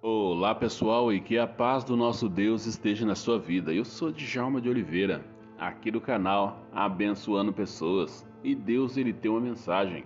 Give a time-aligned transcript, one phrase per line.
[0.00, 3.74] Olá pessoal e que a paz do nosso Deus esteja na sua vida.
[3.74, 5.24] Eu sou Djalma de Oliveira,
[5.58, 8.24] aqui do canal Abençoando Pessoas.
[8.44, 10.04] E Deus ele tem uma mensagem,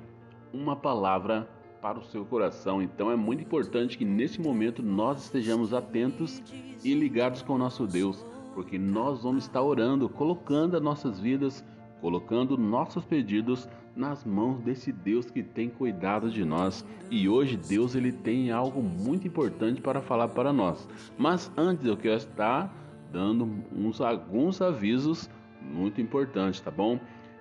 [0.51, 1.47] uma palavra
[1.83, 2.80] para o seu coração.
[2.80, 6.43] Então é muito importante que nesse momento nós estejamos atentos
[6.82, 8.24] e ligados com o nosso Deus,
[8.54, 11.62] porque nós vamos estar orando, colocando as nossas vidas,
[12.03, 16.84] colocando nossos pedidos nas mãos desse Deus que tem cuidado de nós.
[17.09, 20.88] E hoje Deus ele tem algo muito importante para falar para nós.
[21.16, 22.75] Mas antes eu quero estar
[23.12, 25.30] dando uns alguns avisos
[25.62, 26.98] muito importantes, tá bom?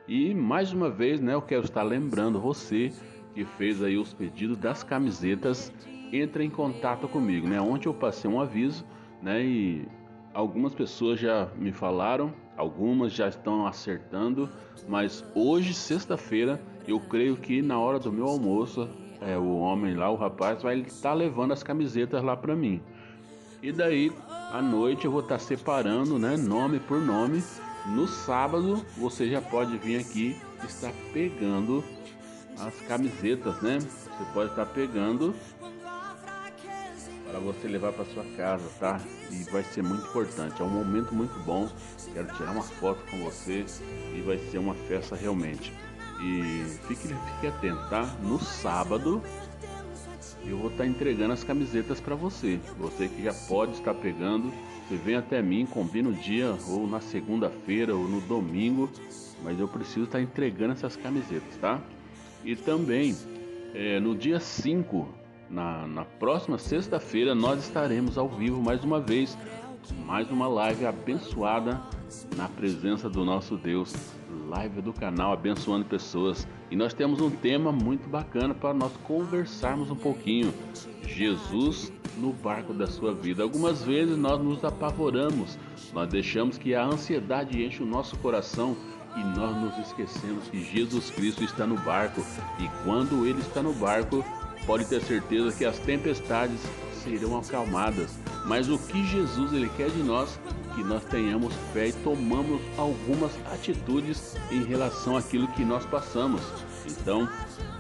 [0.07, 2.91] E mais uma vez, né, eu quero estar lembrando você
[3.34, 5.73] que fez aí os pedidos das camisetas,
[6.12, 7.59] entre em contato comigo, né?
[7.62, 8.85] Ontem eu passei um aviso,
[9.21, 9.87] né, e
[10.34, 14.47] algumas pessoas já me falaram Algumas já estão acertando,
[14.88, 18.87] mas hoje, sexta-feira, eu creio que na hora do meu almoço,
[19.20, 22.79] é, o homem lá, o rapaz, vai estar tá levando as camisetas lá para mim.
[23.63, 24.12] E daí,
[24.54, 27.43] à noite, eu vou estar tá separando, né, nome por nome.
[27.87, 31.84] No sábado, você já pode vir aqui estar pegando
[32.59, 33.79] as camisetas, né?
[33.79, 35.34] Você pode estar pegando
[37.32, 38.99] para você levar para sua casa, tá?
[39.32, 40.62] E vai ser muito importante.
[40.62, 41.70] É um momento muito bom.
[42.13, 43.65] Quero tirar uma foto com você
[44.13, 45.73] e vai ser uma festa realmente.
[46.21, 48.04] E fique, fique atento, tá?
[48.21, 49.23] No sábado
[50.46, 52.60] eu vou estar entregando as camisetas para você.
[52.77, 54.51] Você que já pode estar pegando,
[54.88, 58.90] você vem até mim, combina o dia ou na segunda-feira ou no domingo,
[59.41, 61.79] mas eu preciso estar entregando essas camisetas, tá?
[62.43, 63.16] E também
[63.73, 65.20] é, no dia 5
[65.52, 69.38] na, na próxima sexta-feira nós estaremos ao vivo mais uma vez,
[70.06, 71.81] mais uma live abençoada
[72.35, 73.94] na presença do nosso Deus,
[74.47, 76.47] live do canal Abençoando Pessoas.
[76.69, 80.53] E nós temos um tema muito bacana para nós conversarmos um pouquinho.
[81.06, 83.44] Jesus no barco da sua vida.
[83.44, 85.57] Algumas vezes nós nos apavoramos,
[85.94, 88.75] nós deixamos que a ansiedade enche o nosso coração
[89.16, 92.22] e nós nos esquecemos que Jesus Cristo está no barco
[92.59, 94.23] e quando ele está no barco,
[94.66, 96.59] pode ter certeza que as tempestades
[97.03, 98.11] serão acalmadas.
[98.45, 100.39] Mas o que Jesus ele quer de nós
[100.75, 106.41] que nós tenhamos fé e tomamos algumas atitudes em relação àquilo que nós passamos.
[106.88, 107.27] Então,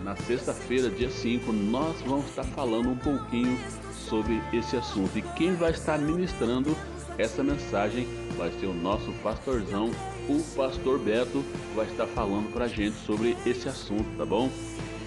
[0.03, 3.57] na sexta-feira, dia 5, nós vamos estar falando um pouquinho
[3.93, 5.17] sobre esse assunto.
[5.17, 6.75] E quem vai estar ministrando
[7.17, 9.91] essa mensagem vai ser o nosso pastorzão,
[10.27, 11.43] o pastor Beto,
[11.75, 14.49] vai estar falando para a gente sobre esse assunto, tá bom?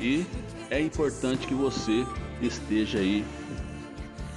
[0.00, 0.24] E
[0.74, 2.04] é importante que você
[2.42, 3.24] esteja aí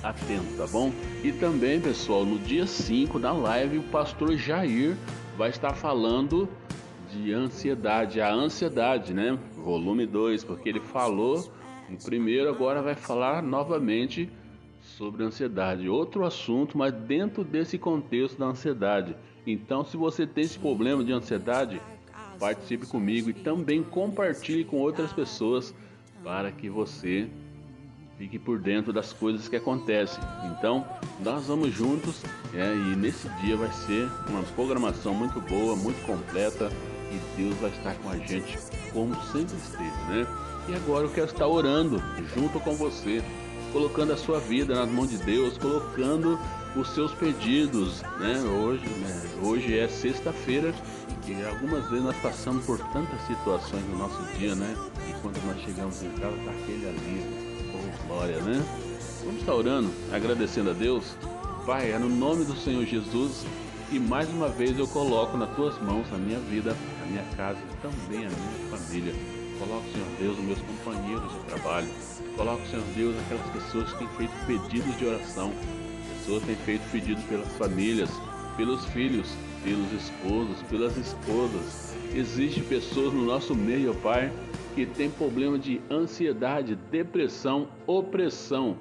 [0.03, 0.91] atento, tá bom?
[1.23, 4.95] E também, pessoal, no dia 5 da live, o pastor Jair
[5.35, 6.47] vai estar falando
[7.11, 9.37] de ansiedade, a ansiedade, né?
[9.55, 11.51] Volume 2, porque ele falou
[11.89, 14.29] no primeiro, agora vai falar novamente
[14.79, 15.89] sobre ansiedade.
[15.89, 19.15] Outro assunto, mas dentro desse contexto da ansiedade.
[19.45, 21.81] Então, se você tem esse problema de ansiedade,
[22.39, 25.73] participe comigo e também compartilhe com outras pessoas
[26.23, 27.27] para que você
[28.17, 30.19] fique por dentro das coisas que acontecem.
[30.51, 30.85] Então,
[31.23, 32.23] nós vamos juntos
[32.53, 36.71] é, e nesse dia vai ser uma programação muito boa, muito completa
[37.11, 38.57] e Deus vai estar com a gente
[38.91, 40.27] como sempre esteve, né?
[40.67, 42.01] E agora eu quero estar orando
[42.35, 43.23] junto com você,
[43.71, 46.37] colocando a sua vida nas mãos de Deus, colocando
[46.75, 48.39] os seus pedidos, né?
[48.41, 49.29] Hoje, né?
[49.41, 50.73] hoje é sexta-feira
[51.27, 54.75] e algumas vezes nós passamos por tantas situações no nosso dia, né?
[55.09, 58.63] E quando nós chegamos em casa, tá aquele alívio, oh, glória, né?
[59.25, 61.17] Vamos estar orando, agradecendo a Deus.
[61.65, 63.45] Pai, é no nome do Senhor Jesus
[63.91, 67.57] e mais uma vez eu coloco nas tuas mãos a minha vida, a minha casa
[67.59, 69.13] e também a minha família.
[69.59, 71.87] Coloco, Senhor Deus, os meus companheiros de trabalho.
[72.35, 75.51] Coloco, Senhor Deus, aquelas pessoas que têm feito pedidos de oração.
[76.19, 78.09] Pessoas que têm feito pedidos pelas famílias,
[78.55, 79.27] pelos filhos,
[79.67, 81.93] pelos esposos, pelas esposas.
[82.15, 84.31] Existem pessoas no nosso meio, Pai,
[84.73, 88.77] que têm problema de ansiedade, depressão, opressão.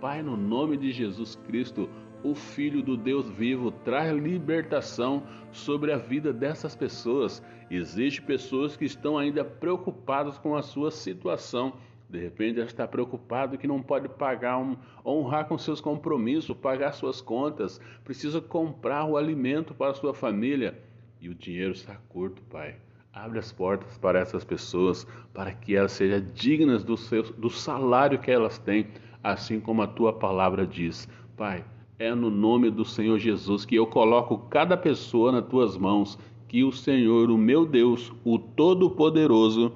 [0.00, 1.90] Pai, no nome de Jesus Cristo,
[2.24, 5.22] o Filho do Deus vivo, traz libertação
[5.52, 7.42] sobre a vida dessas pessoas.
[7.70, 11.74] Existem pessoas que estão ainda preocupadas com a sua situação
[12.10, 16.92] de repente ela está preocupado que não pode pagar, um, honrar com seus compromissos, pagar
[16.92, 20.76] suas contas, precisa comprar o alimento para sua família
[21.20, 22.76] e o dinheiro está curto, Pai.
[23.12, 28.18] Abre as portas para essas pessoas, para que elas sejam dignas do, seu, do salário
[28.18, 28.88] que elas têm,
[29.22, 31.08] assim como a tua palavra diz.
[31.36, 31.64] Pai,
[31.98, 36.18] é no nome do Senhor Jesus que eu coloco cada pessoa nas tuas mãos,
[36.48, 39.72] que o Senhor, o meu Deus, o Todo-Poderoso,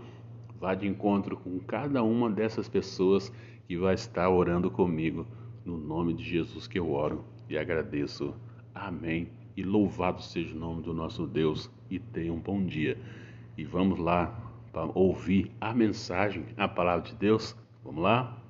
[0.64, 3.31] Vá de encontro com cada uma dessas pessoas
[3.69, 5.26] que vai estar orando comigo.
[5.62, 8.34] No nome de Jesus que eu oro e agradeço.
[8.75, 9.28] Amém.
[9.55, 12.96] E louvado seja o nome do nosso Deus e tenha um bom dia.
[13.58, 14.34] E vamos lá
[14.72, 17.55] para ouvir a mensagem, a palavra de Deus.
[17.84, 18.44] Vamos lá?